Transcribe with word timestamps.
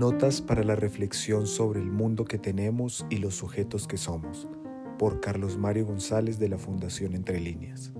Notas 0.00 0.40
para 0.40 0.64
la 0.64 0.76
reflexión 0.76 1.46
sobre 1.46 1.78
el 1.78 1.90
mundo 1.90 2.24
que 2.24 2.38
tenemos 2.38 3.04
y 3.10 3.18
los 3.18 3.34
sujetos 3.34 3.86
que 3.86 3.98
somos, 3.98 4.48
por 4.98 5.20
Carlos 5.20 5.58
Mario 5.58 5.84
González 5.84 6.38
de 6.38 6.48
la 6.48 6.56
Fundación 6.56 7.12
Entre 7.12 7.38
Líneas. 7.38 7.92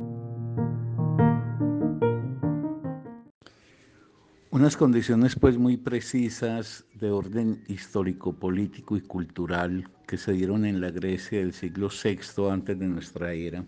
Unas 4.51 4.79
condiciones 4.79 5.37
pues 5.39 5.59
muy 5.59 5.77
precisas 5.77 6.87
de 6.95 7.11
orden 7.11 7.63
histórico, 7.69 8.33
político 8.33 8.97
y 8.97 9.03
cultural 9.03 9.87
que 10.09 10.17
se 10.17 10.33
dieron 10.33 10.65
en 10.65 10.81
la 10.81 10.91
Grecia 10.91 11.41
del 11.41 11.53
siglo 11.53 11.91
VI 11.91 12.49
antes 12.51 12.79
de 12.79 12.87
nuestra 12.87 13.35
era 13.35 13.67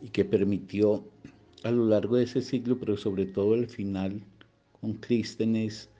y 0.00 0.10
que 0.10 0.24
permitió 0.24 1.04
a 1.64 1.72
lo 1.72 1.86
largo 1.86 2.14
de 2.14 2.22
ese 2.22 2.42
siglo, 2.42 2.78
pero 2.78 2.96
sobre 2.96 3.26
todo 3.26 3.54
al 3.54 3.66
final, 3.66 4.22
con 4.80 4.92
Clístenes, 4.92 5.90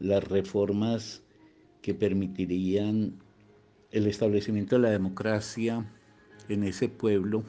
las 0.00 0.24
reformas 0.24 1.22
que 1.82 1.94
permitirían 1.94 3.14
el 3.90 4.06
establecimiento 4.06 4.76
de 4.76 4.82
la 4.82 4.90
democracia 4.90 5.84
en 6.48 6.64
ese 6.64 6.88
pueblo. 6.88 7.44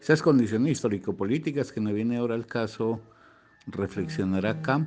Esas 0.00 0.22
condiciones 0.22 0.72
histórico-políticas 0.72 1.72
que 1.72 1.80
no 1.80 1.92
viene 1.92 2.16
ahora 2.16 2.34
al 2.34 2.46
caso 2.46 3.00
reflexionar 3.66 4.46
acá, 4.46 4.86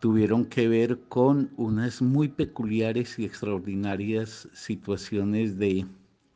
tuvieron 0.00 0.44
que 0.44 0.68
ver 0.68 1.00
con 1.08 1.50
unas 1.56 2.02
muy 2.02 2.28
peculiares 2.28 3.18
y 3.18 3.24
extraordinarias 3.24 4.48
situaciones 4.52 5.58
de 5.58 5.86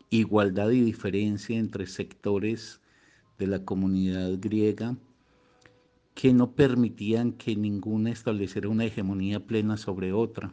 igualdad 0.08 0.70
y 0.70 0.80
diferencia 0.80 1.58
entre 1.58 1.86
sectores 1.86 2.80
de 3.38 3.46
la 3.46 3.64
comunidad 3.64 4.38
griega 4.40 4.96
que 6.20 6.34
no 6.34 6.52
permitían 6.52 7.32
que 7.32 7.56
ninguna 7.56 8.10
estableciera 8.10 8.68
una 8.68 8.84
hegemonía 8.84 9.40
plena 9.40 9.78
sobre 9.78 10.12
otra. 10.12 10.52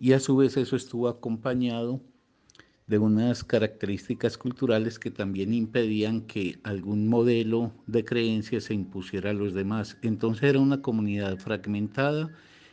Y 0.00 0.12
a 0.12 0.18
su 0.18 0.34
vez 0.34 0.56
eso 0.56 0.74
estuvo 0.74 1.06
acompañado 1.06 2.00
de 2.88 2.98
unas 2.98 3.44
características 3.44 4.36
culturales 4.36 4.98
que 4.98 5.12
también 5.12 5.54
impedían 5.54 6.22
que 6.22 6.58
algún 6.64 7.06
modelo 7.06 7.70
de 7.86 8.04
creencia 8.04 8.60
se 8.60 8.74
impusiera 8.74 9.30
a 9.30 9.34
los 9.34 9.54
demás. 9.54 9.98
Entonces 10.02 10.42
era 10.42 10.58
una 10.58 10.82
comunidad 10.82 11.38
fragmentada, 11.38 12.32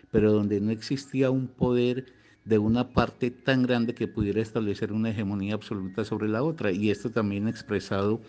pero 0.09 0.31
donde 0.31 0.61
no 0.61 0.71
existía 0.71 1.29
un 1.29 1.47
poder 1.47 2.07
de 2.43 2.57
una 2.57 2.89
parte 2.89 3.29
tan 3.29 3.61
grande 3.61 3.93
que 3.93 4.07
pudiera 4.07 4.41
establecer 4.41 4.93
una 4.93 5.11
hegemonía 5.11 5.53
absoluta 5.53 6.03
sobre 6.05 6.27
la 6.27 6.41
otra. 6.41 6.71
Y 6.71 6.89
esto 6.89 7.11
también 7.11 7.47
expresado 7.47 8.19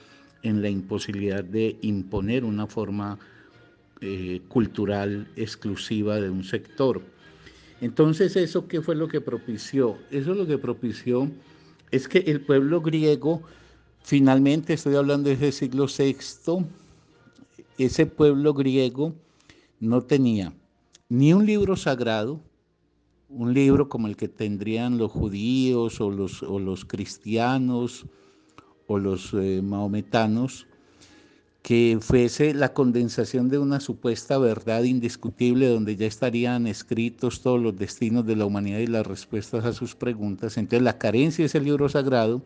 en 0.43 0.61
la 0.61 0.69
imposibilidad 0.69 1.43
de 1.43 1.79
imponer 1.81 2.45
una 2.45 2.67
forma 2.67 3.19
eh, 4.05 4.43
cultural 4.49 5.27
exclusiva 5.37 6.21
de 6.21 6.29
un 6.31 6.45
sector. 6.45 7.03
Entonces, 7.81 8.37
¿eso 8.37 8.69
qué 8.69 8.81
fue 8.81 8.95
lo 8.95 9.09
que 9.09 9.21
propició? 9.21 9.97
Eso 10.11 10.33
es 10.33 10.37
lo 10.37 10.47
que 10.47 10.59
propició 10.59 11.31
es 11.91 12.09
que 12.09 12.19
el 12.19 12.41
pueblo 12.41 12.81
griego, 12.81 13.43
finalmente 14.03 14.73
estoy 14.73 14.97
hablando 14.97 15.31
desde 15.31 15.47
el 15.47 15.53
siglo 15.53 15.87
VI, 15.87 16.67
ese 17.79 18.07
pueblo 18.07 18.53
griego 18.53 19.15
no 19.79 20.03
tenía 20.03 20.53
ni 21.09 21.33
un 21.33 21.47
libro 21.47 21.77
sagrado, 21.77 22.41
un 23.29 23.55
libro 23.55 23.89
como 23.89 24.09
el 24.09 24.17
que 24.17 24.29
tendrían 24.29 24.99
los 24.99 25.13
judíos 25.13 26.01
o 26.01 26.11
los, 26.11 26.43
o 26.43 26.59
los 26.59 26.85
cristianos 26.85 28.07
o 28.87 28.99
los 28.99 29.33
eh, 29.35 29.63
maometanos, 29.63 30.67
que 31.65 31.97
fuese 31.99 32.53
la 32.53 32.75
condensación 32.75 33.49
de 33.49 33.57
una 33.57 33.81
supuesta 33.81 34.37
verdad 34.37 34.83
indiscutible 34.83 35.67
donde 35.67 35.97
ya 35.97 36.05
estarían 36.07 36.67
escritos 36.67 37.41
todos 37.41 37.59
los 37.59 37.75
destinos 37.75 38.27
de 38.27 38.37
la 38.37 38.45
humanidad 38.45 38.81
y 38.81 38.87
las 38.87 39.07
respuestas 39.07 39.65
a 39.65 39.73
sus 39.73 39.95
preguntas. 39.95 40.59
Entonces 40.59 40.83
la 40.83 40.99
carencia 40.99 41.43
de 41.43 41.47
ese 41.47 41.61
libro 41.61 41.89
sagrado, 41.89 42.43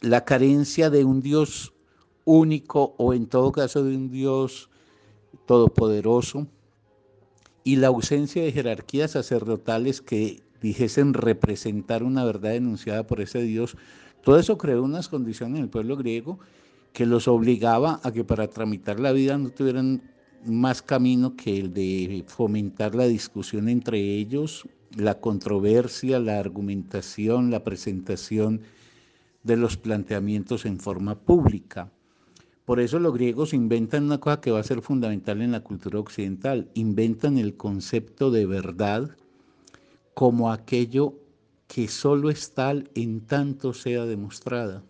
la 0.00 0.24
carencia 0.24 0.90
de 0.90 1.04
un 1.04 1.20
Dios 1.20 1.74
único 2.24 2.96
o 2.98 3.14
en 3.14 3.26
todo 3.26 3.52
caso 3.52 3.84
de 3.84 3.94
un 3.94 4.10
Dios 4.10 4.68
todopoderoso. 5.46 6.48
Y 7.62 7.76
la 7.76 7.86
ausencia 7.86 8.42
de 8.42 8.50
jerarquías 8.50 9.12
sacerdotales 9.12 10.00
que 10.00 10.42
dijesen 10.60 11.14
representar 11.14 12.02
una 12.02 12.24
verdad 12.24 12.56
enunciada 12.56 13.06
por 13.06 13.20
ese 13.20 13.42
Dios, 13.42 13.76
todo 14.24 14.40
eso 14.40 14.58
creó 14.58 14.82
unas 14.82 15.08
condiciones 15.08 15.58
en 15.58 15.64
el 15.66 15.70
pueblo 15.70 15.96
griego 15.96 16.40
que 16.96 17.04
los 17.04 17.28
obligaba 17.28 18.00
a 18.04 18.10
que 18.10 18.24
para 18.24 18.48
tramitar 18.48 19.00
la 19.00 19.12
vida 19.12 19.36
no 19.36 19.50
tuvieran 19.50 20.00
más 20.46 20.80
camino 20.80 21.36
que 21.36 21.58
el 21.58 21.74
de 21.74 22.24
fomentar 22.26 22.94
la 22.94 23.04
discusión 23.04 23.68
entre 23.68 23.98
ellos, 24.00 24.66
la 24.96 25.20
controversia, 25.20 26.18
la 26.20 26.38
argumentación, 26.38 27.50
la 27.50 27.62
presentación 27.62 28.62
de 29.42 29.58
los 29.58 29.76
planteamientos 29.76 30.64
en 30.64 30.80
forma 30.80 31.20
pública. 31.20 31.92
Por 32.64 32.80
eso 32.80 32.98
los 32.98 33.12
griegos 33.12 33.52
inventan 33.52 34.04
una 34.04 34.18
cosa 34.18 34.40
que 34.40 34.50
va 34.50 34.60
a 34.60 34.62
ser 34.62 34.80
fundamental 34.80 35.42
en 35.42 35.52
la 35.52 35.60
cultura 35.60 35.98
occidental, 35.98 36.70
inventan 36.72 37.36
el 37.36 37.58
concepto 37.58 38.30
de 38.30 38.46
verdad 38.46 39.10
como 40.14 40.50
aquello 40.50 41.12
que 41.68 41.88
solo 41.88 42.30
es 42.30 42.54
tal 42.54 42.88
en 42.94 43.20
tanto 43.20 43.74
sea 43.74 44.06
demostrada. 44.06 44.82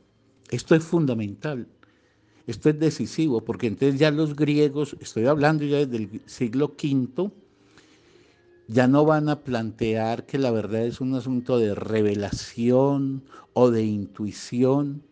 Esto 0.53 0.77
es 0.77 0.84
fundamental. 0.84 1.67
Esto 2.46 2.70
es 2.70 2.78
decisivo 2.78 3.44
porque 3.44 3.66
entonces 3.66 3.98
ya 3.98 4.10
los 4.10 4.36
griegos, 4.36 4.96
estoy 5.00 5.26
hablando 5.26 5.64
ya 5.64 5.78
desde 5.78 5.96
el 5.96 6.22
siglo 6.26 6.76
V, 6.80 7.30
ya 8.68 8.88
no 8.88 9.04
van 9.04 9.28
a 9.28 9.42
plantear 9.42 10.26
que 10.26 10.38
la 10.38 10.50
verdad 10.50 10.86
es 10.86 11.00
un 11.00 11.14
asunto 11.14 11.58
de 11.58 11.74
revelación 11.74 13.22
o 13.52 13.70
de 13.70 13.84
intuición, 13.84 15.02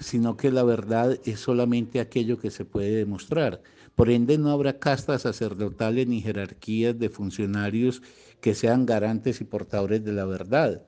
sino 0.00 0.36
que 0.36 0.50
la 0.50 0.62
verdad 0.62 1.18
es 1.24 1.40
solamente 1.40 2.00
aquello 2.00 2.38
que 2.38 2.50
se 2.50 2.64
puede 2.64 2.90
demostrar. 2.90 3.62
Por 3.94 4.10
ende, 4.10 4.38
no 4.38 4.50
habrá 4.50 4.78
castas 4.78 5.22
sacerdotales 5.22 6.06
ni 6.06 6.22
jerarquías 6.22 6.98
de 6.98 7.10
funcionarios 7.10 8.02
que 8.40 8.54
sean 8.54 8.86
garantes 8.86 9.40
y 9.40 9.44
portadores 9.44 10.04
de 10.04 10.12
la 10.12 10.24
verdad, 10.24 10.82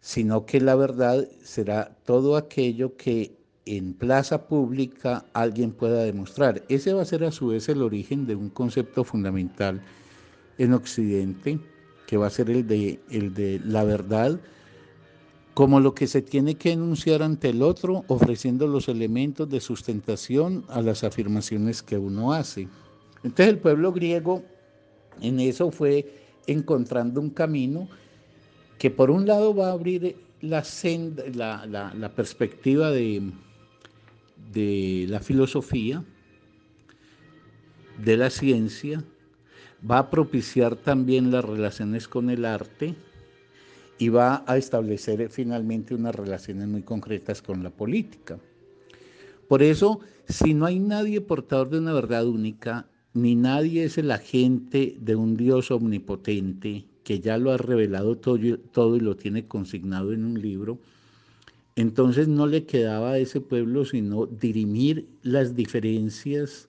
sino 0.00 0.46
que 0.46 0.60
la 0.60 0.74
verdad 0.74 1.28
será 1.42 1.96
todo 2.04 2.36
aquello 2.36 2.96
que 2.96 3.37
en 3.76 3.92
plaza 3.92 4.46
pública 4.46 5.26
alguien 5.34 5.72
pueda 5.72 6.02
demostrar. 6.02 6.62
Ese 6.68 6.94
va 6.94 7.02
a 7.02 7.04
ser 7.06 7.24
a 7.24 7.32
su 7.32 7.48
vez 7.48 7.68
el 7.68 7.82
origen 7.82 8.26
de 8.26 8.34
un 8.34 8.48
concepto 8.48 9.04
fundamental 9.04 9.82
en 10.56 10.72
Occidente, 10.72 11.58
que 12.06 12.16
va 12.16 12.28
a 12.28 12.30
ser 12.30 12.48
el 12.48 12.66
de, 12.66 13.00
el 13.10 13.34
de 13.34 13.60
la 13.64 13.84
verdad 13.84 14.40
como 15.52 15.80
lo 15.80 15.92
que 15.92 16.06
se 16.06 16.22
tiene 16.22 16.54
que 16.54 16.70
enunciar 16.70 17.20
ante 17.20 17.48
el 17.48 17.62
otro, 17.62 18.04
ofreciendo 18.06 18.68
los 18.68 18.88
elementos 18.88 19.50
de 19.50 19.60
sustentación 19.60 20.64
a 20.68 20.80
las 20.80 21.02
afirmaciones 21.02 21.82
que 21.82 21.98
uno 21.98 22.32
hace. 22.32 22.68
Entonces 23.24 23.48
el 23.48 23.58
pueblo 23.58 23.92
griego 23.92 24.44
en 25.20 25.40
eso 25.40 25.72
fue 25.72 26.06
encontrando 26.46 27.20
un 27.20 27.30
camino 27.30 27.88
que 28.78 28.90
por 28.90 29.10
un 29.10 29.26
lado 29.26 29.52
va 29.52 29.70
a 29.70 29.72
abrir 29.72 30.16
la, 30.40 30.64
la, 31.34 31.92
la 31.92 32.14
perspectiva 32.14 32.92
de, 32.92 33.32
de 34.52 35.06
la 35.08 35.20
filosofía, 35.20 36.04
de 38.02 38.16
la 38.16 38.30
ciencia, 38.30 39.04
va 39.88 39.98
a 39.98 40.10
propiciar 40.10 40.76
también 40.76 41.30
las 41.30 41.44
relaciones 41.44 42.08
con 42.08 42.30
el 42.30 42.44
arte 42.44 42.94
y 43.98 44.08
va 44.08 44.44
a 44.46 44.56
establecer 44.56 45.28
finalmente 45.30 45.94
unas 45.94 46.14
relaciones 46.14 46.68
muy 46.68 46.82
concretas 46.82 47.42
con 47.42 47.62
la 47.62 47.70
política. 47.70 48.38
Por 49.48 49.62
eso, 49.62 50.00
si 50.28 50.54
no 50.54 50.66
hay 50.66 50.78
nadie 50.78 51.20
portador 51.20 51.70
de 51.70 51.78
una 51.78 51.92
verdad 51.92 52.26
única, 52.26 52.88
ni 53.14 53.34
nadie 53.34 53.84
es 53.84 53.98
el 53.98 54.10
agente 54.10 54.96
de 55.00 55.16
un 55.16 55.36
Dios 55.36 55.70
omnipotente 55.70 56.84
que 57.02 57.20
ya 57.20 57.38
lo 57.38 57.50
ha 57.50 57.56
revelado 57.56 58.18
todo, 58.18 58.58
todo 58.70 58.96
y 58.96 59.00
lo 59.00 59.16
tiene 59.16 59.46
consignado 59.48 60.12
en 60.12 60.24
un 60.24 60.40
libro, 60.40 60.78
entonces 61.78 62.26
no 62.26 62.48
le 62.48 62.66
quedaba 62.66 63.12
a 63.12 63.18
ese 63.18 63.40
pueblo 63.40 63.84
sino 63.84 64.26
dirimir 64.26 65.06
las 65.22 65.54
diferencias, 65.54 66.68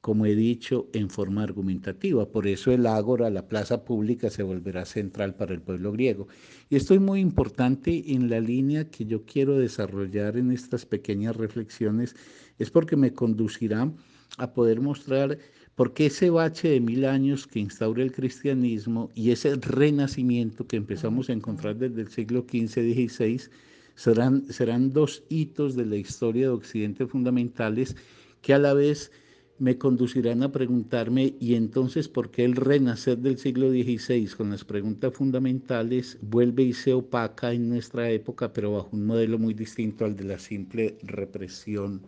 como 0.00 0.26
he 0.26 0.34
dicho, 0.34 0.88
en 0.94 1.10
forma 1.10 1.44
argumentativa. 1.44 2.28
Por 2.28 2.48
eso 2.48 2.72
el 2.72 2.88
ágora, 2.88 3.30
la 3.30 3.46
plaza 3.46 3.84
pública, 3.84 4.30
se 4.30 4.42
volverá 4.42 4.84
central 4.84 5.36
para 5.36 5.54
el 5.54 5.62
pueblo 5.62 5.92
griego. 5.92 6.26
Y 6.70 6.74
esto 6.74 6.92
es 6.92 7.00
muy 7.00 7.20
importante 7.20 8.12
en 8.12 8.28
la 8.28 8.40
línea 8.40 8.90
que 8.90 9.04
yo 9.04 9.24
quiero 9.24 9.56
desarrollar 9.56 10.36
en 10.36 10.50
estas 10.50 10.86
pequeñas 10.86 11.36
reflexiones, 11.36 12.16
es 12.58 12.68
porque 12.68 12.96
me 12.96 13.12
conducirá 13.12 13.92
a 14.38 14.52
poder 14.52 14.80
mostrar 14.80 15.38
por 15.76 15.94
qué 15.94 16.06
ese 16.06 16.30
bache 16.30 16.68
de 16.68 16.80
mil 16.80 17.04
años 17.04 17.46
que 17.46 17.60
instaura 17.60 18.02
el 18.02 18.10
cristianismo 18.10 19.08
y 19.14 19.30
ese 19.30 19.54
renacimiento 19.54 20.66
que 20.66 20.78
empezamos 20.78 21.28
a 21.28 21.32
encontrar 21.32 21.76
desde 21.76 22.00
el 22.00 22.08
siglo 22.08 22.44
XV-XVI, 22.44 23.48
serán, 23.94 24.44
serán 24.52 24.92
dos 24.92 25.24
hitos 25.28 25.76
de 25.76 25.86
la 25.86 25.96
historia 25.96 26.46
de 26.46 26.52
Occidente 26.52 27.06
fundamentales 27.06 27.96
que 28.40 28.54
a 28.54 28.58
la 28.58 28.74
vez 28.74 29.12
me 29.58 29.78
conducirán 29.78 30.42
a 30.42 30.50
preguntarme, 30.50 31.36
¿y 31.38 31.54
entonces 31.54 32.08
por 32.08 32.32
qué 32.32 32.44
el 32.44 32.56
renacer 32.56 33.18
del 33.18 33.38
siglo 33.38 33.70
XVI 33.70 34.26
con 34.36 34.50
las 34.50 34.64
preguntas 34.64 35.14
fundamentales 35.14 36.18
vuelve 36.20 36.64
y 36.64 36.72
se 36.72 36.92
opaca 36.92 37.52
en 37.52 37.68
nuestra 37.68 38.10
época, 38.10 38.52
pero 38.52 38.72
bajo 38.72 38.88
un 38.92 39.06
modelo 39.06 39.38
muy 39.38 39.54
distinto 39.54 40.04
al 40.04 40.16
de 40.16 40.24
la 40.24 40.38
simple 40.40 40.98
represión 41.04 42.02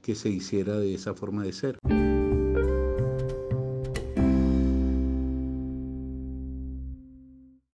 que 0.00 0.14
se 0.14 0.30
hiciera 0.30 0.78
de 0.78 0.94
esa 0.94 1.14
forma 1.14 1.44
de 1.44 1.52
ser? 1.52 1.78